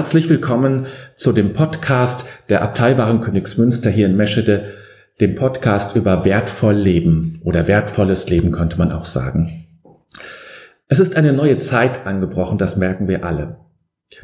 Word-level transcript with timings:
Herzlich 0.00 0.30
willkommen 0.30 0.86
zu 1.14 1.30
dem 1.30 1.52
Podcast 1.52 2.24
der 2.48 2.62
Abtei 2.62 2.96
Warenkönigsmünster 2.96 3.90
hier 3.90 4.06
in 4.06 4.16
Meschede, 4.16 4.72
dem 5.20 5.34
Podcast 5.34 5.94
über 5.94 6.24
wertvoll 6.24 6.74
Leben 6.74 7.42
oder 7.44 7.66
wertvolles 7.66 8.26
Leben 8.30 8.50
könnte 8.50 8.78
man 8.78 8.92
auch 8.92 9.04
sagen. 9.04 9.66
Es 10.88 11.00
ist 11.00 11.18
eine 11.18 11.34
neue 11.34 11.58
Zeit 11.58 12.06
angebrochen, 12.06 12.56
das 12.56 12.78
merken 12.78 13.08
wir 13.08 13.26
alle. 13.26 13.58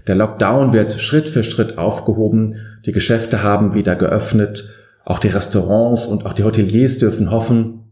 Der 0.06 0.14
Lockdown 0.14 0.72
wird 0.72 0.92
Schritt 0.92 1.28
für 1.28 1.44
Schritt 1.44 1.76
aufgehoben, 1.76 2.54
die 2.86 2.92
Geschäfte 2.92 3.42
haben 3.42 3.74
wieder 3.74 3.96
geöffnet, 3.96 4.70
auch 5.04 5.18
die 5.18 5.28
Restaurants 5.28 6.06
und 6.06 6.24
auch 6.24 6.32
die 6.32 6.44
Hoteliers 6.44 6.96
dürfen 6.96 7.30
hoffen. 7.30 7.90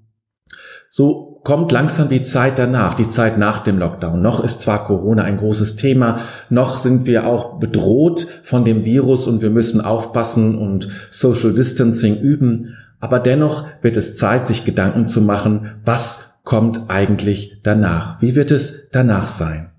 So 0.88 1.33
kommt 1.44 1.70
langsam 1.72 2.08
die 2.08 2.22
Zeit 2.22 2.58
danach, 2.58 2.94
die 2.94 3.06
Zeit 3.06 3.38
nach 3.38 3.62
dem 3.62 3.78
Lockdown. 3.78 4.20
Noch 4.20 4.42
ist 4.42 4.62
zwar 4.62 4.86
Corona 4.86 5.22
ein 5.22 5.36
großes 5.36 5.76
Thema, 5.76 6.20
noch 6.48 6.78
sind 6.78 7.06
wir 7.06 7.26
auch 7.26 7.60
bedroht 7.60 8.26
von 8.42 8.64
dem 8.64 8.84
Virus 8.84 9.28
und 9.28 9.42
wir 9.42 9.50
müssen 9.50 9.82
aufpassen 9.82 10.56
und 10.56 10.88
Social 11.10 11.52
Distancing 11.52 12.18
üben, 12.18 12.76
aber 12.98 13.20
dennoch 13.20 13.66
wird 13.82 13.98
es 13.98 14.16
Zeit, 14.16 14.46
sich 14.46 14.64
Gedanken 14.64 15.06
zu 15.06 15.20
machen, 15.20 15.82
was 15.84 16.32
kommt 16.42 16.88
eigentlich 16.88 17.60
danach? 17.62 18.20
Wie 18.22 18.34
wird 18.34 18.50
es 18.50 18.88
danach 18.90 19.28
sein? 19.28 19.70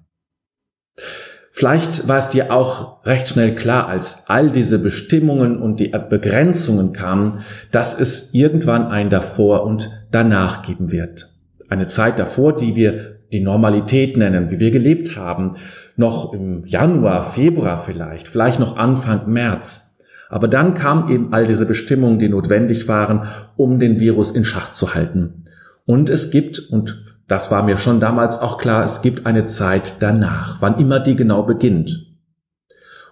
Vielleicht 1.49 2.07
war 2.07 2.19
es 2.19 2.29
dir 2.29 2.51
auch 2.53 3.03
recht 3.05 3.29
schnell 3.29 3.55
klar, 3.55 3.87
als 3.87 4.25
all 4.27 4.51
diese 4.51 4.77
Bestimmungen 4.77 5.59
und 5.59 5.79
die 5.79 5.87
Begrenzungen 5.87 6.93
kamen, 6.93 7.39
dass 7.71 7.97
es 7.97 8.33
irgendwann 8.33 8.87
ein 8.87 9.09
davor 9.09 9.63
und 9.63 9.89
danach 10.11 10.63
geben 10.63 10.91
wird 10.91 11.34
eine 11.69 11.87
Zeit 11.87 12.19
davor, 12.19 12.55
die 12.55 12.75
wir 12.75 13.19
die 13.31 13.41
Normalität 13.41 14.17
nennen, 14.17 14.49
wie 14.51 14.59
wir 14.59 14.71
gelebt 14.71 15.15
haben, 15.15 15.57
noch 15.95 16.33
im 16.33 16.65
Januar, 16.65 17.23
Februar 17.23 17.77
vielleicht, 17.77 18.27
vielleicht 18.27 18.59
noch 18.59 18.77
Anfang 18.77 19.31
März. 19.31 19.95
Aber 20.29 20.47
dann 20.47 20.73
kamen 20.73 21.09
eben 21.09 21.33
all 21.33 21.45
diese 21.45 21.65
Bestimmungen, 21.65 22.19
die 22.19 22.29
notwendig 22.29 22.87
waren, 22.87 23.27
um 23.55 23.79
den 23.79 23.99
Virus 23.99 24.31
in 24.31 24.45
Schach 24.45 24.71
zu 24.71 24.93
halten. 24.93 25.45
Und 25.85 26.09
es 26.09 26.31
gibt, 26.31 26.59
und 26.59 27.03
das 27.27 27.51
war 27.51 27.63
mir 27.63 27.77
schon 27.77 27.99
damals 27.99 28.39
auch 28.39 28.57
klar, 28.57 28.83
es 28.83 29.01
gibt 29.01 29.25
eine 29.25 29.45
Zeit 29.45 30.01
danach, 30.01 30.61
wann 30.61 30.79
immer 30.79 30.99
die 30.99 31.15
genau 31.15 31.43
beginnt. 31.43 32.15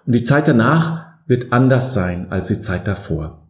Und 0.06 0.14
die 0.14 0.24
Zeit 0.24 0.48
danach 0.48 1.06
wird 1.28 1.54
anders 1.54 1.94
sein 1.94 2.28
als 2.30 2.48
die 2.48 2.60
Zeit 2.60 2.88
davor. 2.88 3.48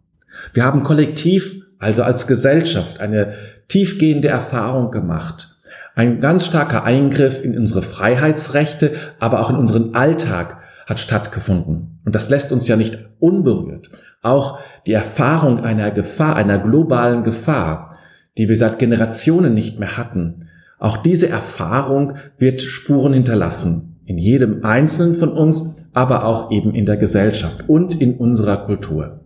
Wir 0.54 0.66
haben 0.66 0.84
kollektiv 0.84 1.63
also 1.84 2.04
als 2.04 2.28
Gesellschaft, 2.28 3.00
eine 3.00 3.34
tiefgehende 3.68 4.30
Erfahrung 4.30 4.92
gemacht. 4.92 5.50
Ein 5.96 6.22
ganz 6.22 6.46
starker 6.46 6.84
Eingriff 6.84 7.44
in 7.44 7.58
unsere 7.58 7.84
Freiheitsrechte, 7.84 8.94
aber 9.20 9.42
auch 9.42 9.50
in 9.50 9.56
unseren 9.56 9.94
Alltag 9.94 10.58
hat 10.88 11.00
stattgefunden. 11.00 12.00
Und 12.04 12.16
das 12.16 12.30
lässt 12.30 12.52
uns 12.52 12.68
ja 12.68 12.76
nicht 12.76 12.98
unberührt. 13.20 13.90
Auch 14.22 14.60
die 14.88 14.94
Erfahrung 14.94 15.60
einer 15.60 15.92
Gefahr, 15.92 16.36
einer 16.36 16.58
globalen 16.58 17.24
Gefahr, 17.24 17.98
die 18.38 18.50
wir 18.50 18.58
seit 18.58 18.80
Generationen 18.80 19.54
nicht 19.54 19.80
mehr 19.80 19.98
hatten, 19.98 20.48
auch 20.80 20.98
diese 20.98 21.30
Erfahrung 21.30 22.16
wird 22.38 22.60
Spuren 22.60 23.14
hinterlassen. 23.14 24.02
In 24.06 24.18
jedem 24.18 24.66
Einzelnen 24.66 25.16
von 25.16 25.32
uns, 25.32 25.76
aber 25.94 26.26
auch 26.26 26.52
eben 26.52 26.76
in 26.76 26.86
der 26.86 26.98
Gesellschaft 26.98 27.70
und 27.70 28.02
in 28.02 28.18
unserer 28.18 28.66
Kultur. 28.66 29.23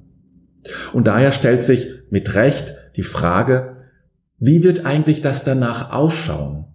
Und 0.93 1.07
daher 1.07 1.31
stellt 1.31 1.61
sich 1.61 1.89
mit 2.09 2.33
Recht 2.35 2.75
die 2.95 3.03
Frage, 3.03 3.77
wie 4.39 4.63
wird 4.63 4.85
eigentlich 4.85 5.21
das 5.21 5.43
danach 5.43 5.91
ausschauen? 5.91 6.65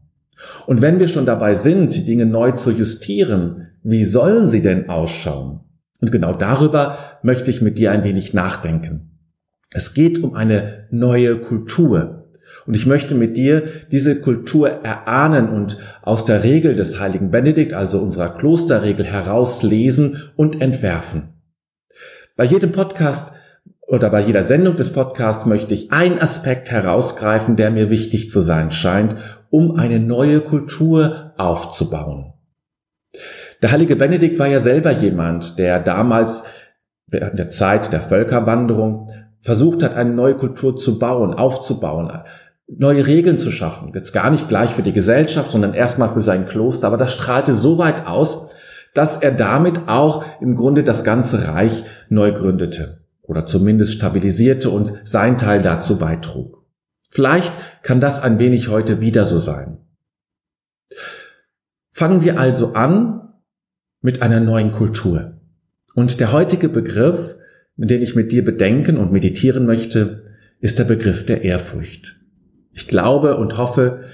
Und 0.66 0.82
wenn 0.82 0.98
wir 0.98 1.08
schon 1.08 1.26
dabei 1.26 1.54
sind, 1.54 1.94
die 1.94 2.04
Dinge 2.04 2.26
neu 2.26 2.52
zu 2.52 2.70
justieren, 2.70 3.68
wie 3.82 4.04
sollen 4.04 4.46
sie 4.46 4.62
denn 4.62 4.88
ausschauen? 4.88 5.60
Und 6.00 6.10
genau 6.10 6.34
darüber 6.34 6.98
möchte 7.22 7.50
ich 7.50 7.62
mit 7.62 7.78
dir 7.78 7.92
ein 7.92 8.04
wenig 8.04 8.34
nachdenken. 8.34 9.12
Es 9.72 9.94
geht 9.94 10.22
um 10.22 10.34
eine 10.34 10.88
neue 10.90 11.38
Kultur. 11.38 12.28
Und 12.66 12.76
ich 12.76 12.86
möchte 12.86 13.14
mit 13.14 13.36
dir 13.36 13.64
diese 13.90 14.20
Kultur 14.20 14.68
erahnen 14.68 15.48
und 15.48 15.78
aus 16.02 16.24
der 16.24 16.44
Regel 16.44 16.74
des 16.74 17.00
heiligen 17.00 17.30
Benedikt, 17.30 17.72
also 17.72 18.00
unserer 18.00 18.36
Klosterregel, 18.36 19.04
herauslesen 19.04 20.30
und 20.36 20.60
entwerfen. 20.60 21.34
Bei 22.36 22.44
jedem 22.44 22.72
Podcast 22.72 23.32
oder 23.92 24.08
bei 24.08 24.22
jeder 24.22 24.42
Sendung 24.42 24.76
des 24.76 24.90
Podcasts 24.90 25.44
möchte 25.44 25.74
ich 25.74 25.92
einen 25.92 26.18
Aspekt 26.18 26.70
herausgreifen, 26.70 27.56
der 27.56 27.70
mir 27.70 27.90
wichtig 27.90 28.30
zu 28.30 28.40
sein 28.40 28.70
scheint, 28.70 29.16
um 29.50 29.76
eine 29.76 30.00
neue 30.00 30.40
Kultur 30.40 31.34
aufzubauen. 31.36 32.32
Der 33.60 33.70
heilige 33.70 33.94
Benedikt 33.94 34.38
war 34.38 34.46
ja 34.46 34.60
selber 34.60 34.92
jemand, 34.92 35.58
der 35.58 35.78
damals 35.78 36.44
während 37.06 37.38
der 37.38 37.50
Zeit 37.50 37.92
der 37.92 38.00
Völkerwanderung 38.00 39.10
versucht 39.42 39.82
hat, 39.82 39.94
eine 39.94 40.14
neue 40.14 40.38
Kultur 40.38 40.74
zu 40.74 40.98
bauen, 40.98 41.34
aufzubauen, 41.34 42.10
neue 42.66 43.06
Regeln 43.06 43.36
zu 43.36 43.50
schaffen. 43.50 43.92
Jetzt 43.94 44.12
gar 44.12 44.30
nicht 44.30 44.48
gleich 44.48 44.70
für 44.70 44.82
die 44.82 44.94
Gesellschaft, 44.94 45.50
sondern 45.50 45.74
erstmal 45.74 46.08
für 46.08 46.22
sein 46.22 46.46
Kloster. 46.46 46.86
Aber 46.86 46.96
das 46.96 47.12
strahlte 47.12 47.52
so 47.52 47.76
weit 47.76 48.06
aus, 48.06 48.48
dass 48.94 49.18
er 49.18 49.32
damit 49.32 49.82
auch 49.86 50.24
im 50.40 50.56
Grunde 50.56 50.82
das 50.82 51.04
ganze 51.04 51.46
Reich 51.46 51.84
neu 52.08 52.32
gründete 52.32 53.01
oder 53.32 53.46
zumindest 53.46 53.94
stabilisierte 53.94 54.68
und 54.68 54.92
sein 55.04 55.38
Teil 55.38 55.62
dazu 55.62 55.98
beitrug. 55.98 56.66
Vielleicht 57.08 57.54
kann 57.82 57.98
das 57.98 58.22
ein 58.22 58.38
wenig 58.38 58.68
heute 58.68 59.00
wieder 59.00 59.24
so 59.24 59.38
sein. 59.38 59.78
Fangen 61.90 62.22
wir 62.22 62.38
also 62.38 62.74
an 62.74 63.32
mit 64.02 64.20
einer 64.20 64.40
neuen 64.40 64.72
Kultur. 64.72 65.40
Und 65.94 66.20
der 66.20 66.30
heutige 66.30 66.68
Begriff, 66.68 67.36
den 67.76 68.02
ich 68.02 68.14
mit 68.14 68.32
dir 68.32 68.44
bedenken 68.44 68.98
und 68.98 69.12
meditieren 69.12 69.64
möchte, 69.64 70.24
ist 70.60 70.78
der 70.78 70.84
Begriff 70.84 71.24
der 71.24 71.42
Ehrfurcht. 71.42 72.20
Ich 72.70 72.86
glaube 72.86 73.38
und 73.38 73.56
hoffe, 73.56 74.04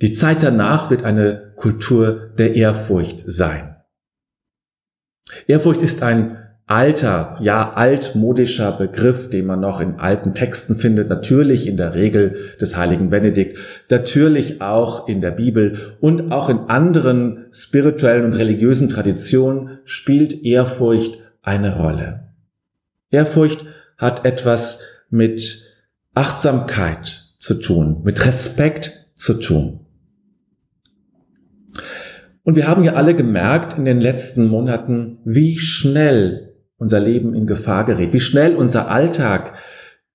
die 0.00 0.12
Zeit 0.12 0.44
danach 0.44 0.90
wird 0.90 1.02
eine 1.02 1.54
Kultur 1.56 2.32
der 2.38 2.54
Ehrfurcht 2.54 3.18
sein. 3.26 3.74
Ehrfurcht 5.48 5.82
ist 5.82 6.04
ein 6.04 6.43
alter, 6.66 7.36
ja 7.40 7.74
altmodischer 7.74 8.72
Begriff, 8.72 9.28
den 9.28 9.46
man 9.46 9.60
noch 9.60 9.80
in 9.80 9.96
alten 9.96 10.34
Texten 10.34 10.74
findet, 10.74 11.10
natürlich 11.10 11.66
in 11.66 11.76
der 11.76 11.94
Regel 11.94 12.36
des 12.60 12.76
heiligen 12.76 13.10
Benedikt, 13.10 13.58
natürlich 13.90 14.62
auch 14.62 15.06
in 15.06 15.20
der 15.20 15.32
Bibel 15.32 15.96
und 16.00 16.32
auch 16.32 16.48
in 16.48 16.60
anderen 16.70 17.46
spirituellen 17.50 18.24
und 18.24 18.32
religiösen 18.32 18.88
Traditionen 18.88 19.78
spielt 19.84 20.42
Ehrfurcht 20.42 21.18
eine 21.42 21.76
Rolle. 21.76 22.28
Ehrfurcht 23.10 23.66
hat 23.98 24.24
etwas 24.24 24.80
mit 25.10 25.70
Achtsamkeit 26.14 27.26
zu 27.40 27.54
tun, 27.54 28.00
mit 28.04 28.24
Respekt 28.24 29.10
zu 29.14 29.34
tun. 29.34 29.80
Und 32.42 32.56
wir 32.56 32.68
haben 32.68 32.84
ja 32.84 32.94
alle 32.94 33.14
gemerkt 33.14 33.76
in 33.76 33.84
den 33.84 34.00
letzten 34.00 34.46
Monaten, 34.46 35.18
wie 35.24 35.58
schnell 35.58 36.53
unser 36.84 37.00
Leben 37.00 37.34
in 37.34 37.46
Gefahr 37.46 37.86
gerät, 37.86 38.12
wie 38.12 38.20
schnell 38.20 38.54
unser 38.54 38.90
Alltag 38.90 39.54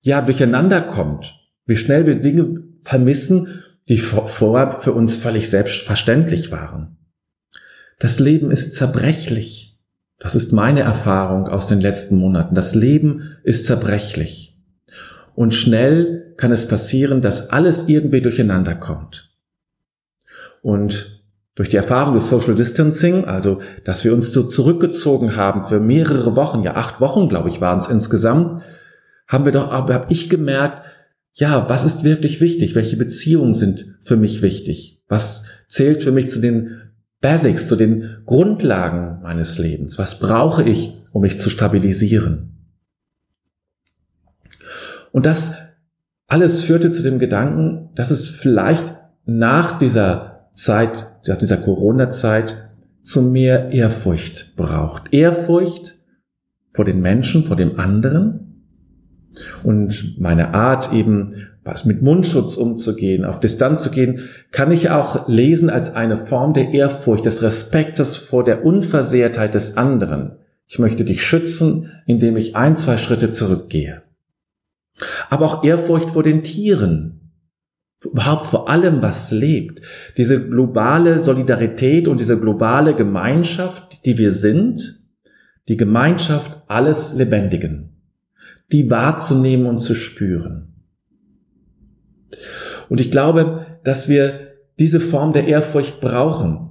ja 0.02 0.22
durcheinander 0.22 0.80
kommt, 0.80 1.34
wie 1.66 1.74
schnell 1.74 2.06
wir 2.06 2.14
Dinge 2.14 2.62
vermissen, 2.84 3.64
die 3.88 3.98
vorher 3.98 4.78
für 4.78 4.92
uns 4.92 5.16
völlig 5.16 5.50
selbstverständlich 5.50 6.52
waren. 6.52 6.96
Das 7.98 8.20
Leben 8.20 8.52
ist 8.52 8.76
zerbrechlich. 8.76 9.80
Das 10.20 10.36
ist 10.36 10.52
meine 10.52 10.82
Erfahrung 10.82 11.48
aus 11.48 11.66
den 11.66 11.80
letzten 11.80 12.14
Monaten. 12.16 12.54
Das 12.54 12.76
Leben 12.76 13.36
ist 13.42 13.66
zerbrechlich. 13.66 14.56
Und 15.34 15.52
schnell 15.52 16.34
kann 16.36 16.52
es 16.52 16.68
passieren, 16.68 17.20
dass 17.20 17.50
alles 17.50 17.88
irgendwie 17.88 18.22
durcheinander 18.22 18.76
kommt. 18.76 19.34
Und 20.62 21.19
durch 21.60 21.68
die 21.68 21.76
Erfahrung 21.76 22.14
des 22.14 22.30
Social 22.30 22.54
Distancing, 22.54 23.26
also 23.26 23.60
dass 23.84 24.02
wir 24.02 24.14
uns 24.14 24.32
so 24.32 24.44
zurückgezogen 24.44 25.36
haben 25.36 25.66
für 25.66 25.78
mehrere 25.78 26.34
Wochen, 26.34 26.62
ja 26.62 26.74
acht 26.74 27.02
Wochen, 27.02 27.28
glaube 27.28 27.50
ich, 27.50 27.60
waren 27.60 27.78
es 27.78 27.86
insgesamt, 27.86 28.62
haben 29.28 29.44
wir 29.44 29.52
doch, 29.52 29.70
habe 29.70 30.06
ich 30.08 30.30
gemerkt, 30.30 30.86
ja, 31.34 31.68
was 31.68 31.84
ist 31.84 32.02
wirklich 32.02 32.40
wichtig? 32.40 32.74
Welche 32.74 32.96
Beziehungen 32.96 33.52
sind 33.52 33.98
für 34.00 34.16
mich 34.16 34.40
wichtig? 34.40 35.02
Was 35.06 35.44
zählt 35.68 36.02
für 36.02 36.12
mich 36.12 36.30
zu 36.30 36.40
den 36.40 36.80
Basics, 37.20 37.68
zu 37.68 37.76
den 37.76 38.22
Grundlagen 38.24 39.20
meines 39.22 39.58
Lebens? 39.58 39.98
Was 39.98 40.18
brauche 40.18 40.62
ich, 40.62 40.94
um 41.12 41.20
mich 41.20 41.40
zu 41.40 41.50
stabilisieren? 41.50 42.70
Und 45.12 45.26
das 45.26 45.56
alles 46.26 46.62
führte 46.62 46.90
zu 46.90 47.02
dem 47.02 47.18
Gedanken, 47.18 47.90
dass 47.96 48.10
es 48.10 48.30
vielleicht 48.30 48.96
nach 49.26 49.78
dieser 49.78 50.29
Zeit, 50.52 51.10
nach 51.26 51.36
dieser 51.36 51.56
Corona-Zeit 51.56 52.68
zu 53.02 53.22
mehr 53.22 53.70
Ehrfurcht 53.70 54.56
braucht. 54.56 55.12
Ehrfurcht 55.12 55.98
vor 56.70 56.84
den 56.84 57.00
Menschen, 57.00 57.44
vor 57.44 57.56
dem 57.56 57.78
anderen. 57.78 58.64
Und 59.62 60.16
meine 60.18 60.54
Art 60.54 60.92
eben, 60.92 61.34
was 61.64 61.84
mit 61.84 62.02
Mundschutz 62.02 62.56
umzugehen, 62.56 63.24
auf 63.24 63.40
Distanz 63.40 63.82
zu 63.82 63.90
gehen, 63.90 64.28
kann 64.50 64.72
ich 64.72 64.90
auch 64.90 65.28
lesen 65.28 65.70
als 65.70 65.94
eine 65.94 66.16
Form 66.16 66.52
der 66.52 66.70
Ehrfurcht, 66.70 67.26
des 67.26 67.42
Respektes 67.42 68.16
vor 68.16 68.44
der 68.44 68.64
Unversehrtheit 68.64 69.54
des 69.54 69.76
anderen. 69.76 70.32
Ich 70.66 70.78
möchte 70.78 71.04
dich 71.04 71.22
schützen, 71.24 71.90
indem 72.06 72.36
ich 72.36 72.56
ein, 72.56 72.76
zwei 72.76 72.96
Schritte 72.96 73.32
zurückgehe. 73.32 74.02
Aber 75.28 75.46
auch 75.46 75.64
Ehrfurcht 75.64 76.10
vor 76.10 76.22
den 76.22 76.42
Tieren, 76.44 77.19
überhaupt 78.04 78.46
vor 78.46 78.68
allem, 78.68 79.02
was 79.02 79.30
lebt. 79.30 79.82
Diese 80.16 80.46
globale 80.46 81.20
Solidarität 81.20 82.08
und 82.08 82.20
diese 82.20 82.38
globale 82.38 82.94
Gemeinschaft, 82.94 84.04
die 84.06 84.18
wir 84.18 84.32
sind, 84.32 85.04
die 85.68 85.76
Gemeinschaft 85.76 86.62
alles 86.66 87.14
Lebendigen, 87.14 87.90
die 88.72 88.90
wahrzunehmen 88.90 89.66
und 89.66 89.80
zu 89.80 89.94
spüren. 89.94 90.74
Und 92.88 93.00
ich 93.00 93.10
glaube, 93.10 93.66
dass 93.84 94.08
wir 94.08 94.50
diese 94.78 95.00
Form 95.00 95.32
der 95.32 95.46
Ehrfurcht 95.46 96.00
brauchen. 96.00 96.70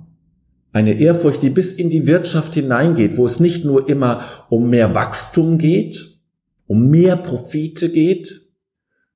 Eine 0.72 1.00
Ehrfurcht, 1.00 1.42
die 1.42 1.50
bis 1.50 1.74
in 1.74 1.90
die 1.90 2.08
Wirtschaft 2.08 2.56
hineingeht, 2.56 3.18
wo 3.18 3.26
es 3.26 3.40
nicht 3.40 3.66
nur 3.66 3.88
immer 3.88 4.46
um 4.50 4.70
mehr 4.70 4.94
Wachstum 4.96 5.58
geht, 5.58 6.20
um 6.68 6.90
mehr 6.90 7.16
Profite 7.16 7.90
geht, 7.90 8.49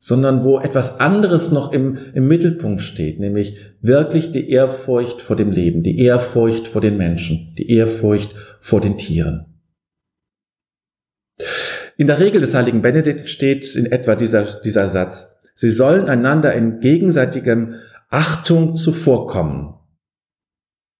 sondern 0.06 0.44
wo 0.44 0.60
etwas 0.60 1.00
anderes 1.00 1.54
noch 1.54 1.72
im, 1.72 1.98
im 2.14 2.28
Mittelpunkt 2.28 2.82
steht, 2.82 3.22
nämlich 3.22 3.58
wirklich 3.80 4.32
die 4.32 4.50
Ehrfurcht 4.50 5.22
vor 5.22 5.38
dem 5.38 5.50
Leben, 5.50 5.82
die 5.82 5.98
Ehrfurcht 5.98 6.68
vor 6.68 6.82
den 6.82 6.98
Menschen, 6.98 7.56
die 7.58 7.72
Ehrfurcht 7.72 8.36
vor 8.60 8.82
den 8.82 8.98
Tieren. 8.98 9.46
In 11.96 12.08
der 12.08 12.20
Regel 12.20 12.42
des 12.42 12.54
heiligen 12.54 12.82
Benedikt 12.82 13.30
steht 13.30 13.78
in 13.78 13.86
etwa 13.86 14.16
dieser, 14.16 14.44
dieser 14.60 14.90
Satz, 14.90 15.38
sie 15.56 15.70
sollen 15.70 16.10
einander 16.10 16.54
in 16.54 16.82
gegenseitigem 16.82 17.76
Achtung 18.10 18.76
zuvorkommen. 18.76 19.76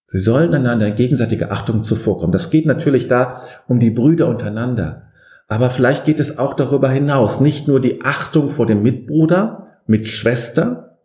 Sie 0.08 0.20
sollen 0.20 0.54
einander 0.54 0.88
in 0.88 0.96
gegenseitiger 0.96 1.52
Achtung 1.52 1.84
zuvorkommen. 1.84 2.32
Das 2.32 2.52
geht 2.52 2.66
natürlich 2.66 3.10
da 3.10 3.42
um 3.68 3.80
die 3.80 3.92
Brüder 3.92 4.30
untereinander. 4.30 5.12
Aber 5.48 5.70
vielleicht 5.70 6.06
geht 6.06 6.20
es 6.20 6.38
auch 6.38 6.54
darüber 6.54 6.90
hinaus. 6.90 7.40
Nicht 7.40 7.68
nur 7.68 7.80
die 7.80 8.02
Achtung 8.04 8.50
vor 8.50 8.66
dem 8.66 8.82
Mitbruder, 8.82 9.80
Mitschwester, 9.86 10.98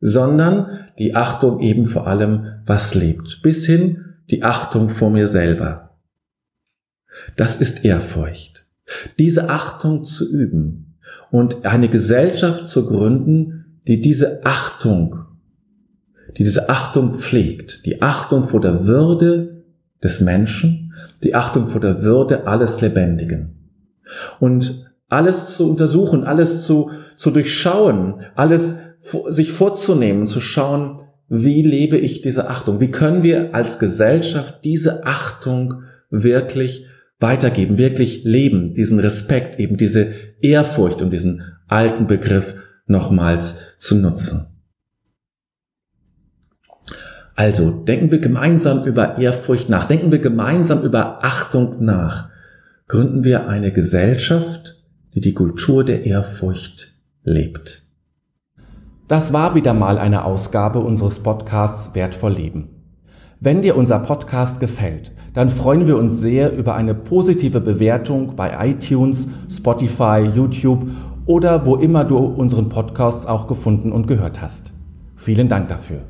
sondern 0.00 0.88
die 0.98 1.14
Achtung 1.14 1.60
eben 1.60 1.84
vor 1.84 2.06
allem, 2.06 2.46
was 2.66 2.94
lebt. 2.94 3.42
Bis 3.42 3.66
hin 3.66 4.04
die 4.30 4.42
Achtung 4.42 4.88
vor 4.88 5.10
mir 5.10 5.26
selber. 5.26 5.98
Das 7.36 7.56
ist 7.56 7.84
Ehrfurcht. 7.84 8.64
Diese 9.18 9.50
Achtung 9.50 10.04
zu 10.04 10.30
üben 10.32 10.96
und 11.30 11.64
eine 11.64 11.88
Gesellschaft 11.88 12.68
zu 12.68 12.86
gründen, 12.86 13.80
die 13.86 14.00
diese 14.00 14.44
Achtung, 14.44 15.24
die 16.36 16.44
diese 16.44 16.68
Achtung 16.68 17.16
pflegt, 17.18 17.84
die 17.86 18.02
Achtung 18.02 18.44
vor 18.44 18.60
der 18.60 18.84
Würde 18.84 19.64
des 20.02 20.20
Menschen, 20.20 20.92
die 21.22 21.34
Achtung 21.34 21.66
vor 21.66 21.80
der 21.80 22.02
Würde 22.02 22.46
alles 22.46 22.80
Lebendigen. 22.80 23.59
Und 24.38 24.86
alles 25.08 25.56
zu 25.56 25.68
untersuchen, 25.68 26.24
alles 26.24 26.64
zu, 26.64 26.90
zu 27.16 27.30
durchschauen, 27.30 28.22
alles 28.34 28.78
sich 29.28 29.52
vorzunehmen, 29.52 30.26
zu 30.26 30.40
schauen, 30.40 31.00
wie 31.28 31.62
lebe 31.62 31.96
ich 31.96 32.22
diese 32.22 32.48
Achtung? 32.48 32.80
Wie 32.80 32.90
können 32.90 33.22
wir 33.22 33.54
als 33.54 33.78
Gesellschaft 33.78 34.64
diese 34.64 35.06
Achtung 35.06 35.82
wirklich 36.10 36.86
weitergeben, 37.20 37.78
wirklich 37.78 38.24
leben, 38.24 38.74
diesen 38.74 38.98
Respekt, 38.98 39.60
eben 39.60 39.76
diese 39.76 40.12
Ehrfurcht, 40.40 41.02
um 41.02 41.10
diesen 41.10 41.42
alten 41.68 42.06
Begriff 42.06 42.54
nochmals 42.86 43.58
zu 43.78 43.94
nutzen. 43.94 44.46
Also 47.36 47.70
denken 47.70 48.10
wir 48.10 48.18
gemeinsam 48.18 48.84
über 48.84 49.18
Ehrfurcht 49.18 49.68
nach, 49.68 49.84
denken 49.84 50.10
wir 50.10 50.18
gemeinsam 50.18 50.82
über 50.82 51.24
Achtung 51.24 51.82
nach, 51.84 52.29
gründen 52.90 53.22
wir 53.22 53.46
eine 53.46 53.70
Gesellschaft, 53.70 54.82
die 55.14 55.20
die 55.20 55.32
Kultur 55.32 55.84
der 55.84 56.06
Ehrfurcht 56.06 56.98
lebt. 57.22 57.86
Das 59.06 59.32
war 59.32 59.54
wieder 59.54 59.74
mal 59.74 59.96
eine 59.96 60.24
Ausgabe 60.24 60.80
unseres 60.80 61.20
Podcasts 61.20 61.94
Wertvoll 61.94 62.32
Leben. 62.32 62.70
Wenn 63.38 63.62
dir 63.62 63.76
unser 63.76 64.00
Podcast 64.00 64.58
gefällt, 64.58 65.12
dann 65.34 65.50
freuen 65.50 65.86
wir 65.86 65.98
uns 65.98 66.18
sehr 66.18 66.52
über 66.52 66.74
eine 66.74 66.96
positive 66.96 67.60
Bewertung 67.60 68.34
bei 68.34 68.70
iTunes, 68.70 69.28
Spotify, 69.48 70.28
YouTube 70.34 70.88
oder 71.26 71.64
wo 71.66 71.76
immer 71.76 72.04
du 72.04 72.18
unseren 72.18 72.68
Podcast 72.68 73.28
auch 73.28 73.46
gefunden 73.46 73.92
und 73.92 74.08
gehört 74.08 74.42
hast. 74.42 74.72
Vielen 75.14 75.48
Dank 75.48 75.68
dafür. 75.68 76.00